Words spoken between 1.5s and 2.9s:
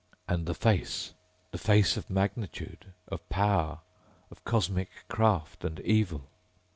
the face of magnitude...